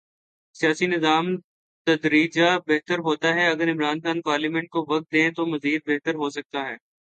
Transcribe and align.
سیاسی 0.55 0.87
نظام 0.87 1.25
تدریجا 1.87 2.57
بہتر 2.67 2.99
ہوتا 2.99 3.33
ہے 3.33 3.47
اگر 3.47 3.71
عمران 3.71 3.99
خان 3.99 4.21
پارلیمنٹ 4.21 4.69
کو 4.69 4.85
وقت 4.87 5.11
دیں 5.11 5.29
تو 5.31 5.45
مزید 5.45 5.81
بہتر 5.87 6.15
ہو 6.15 6.29
سکتا 6.29 6.65
ہے۔ 6.65 6.75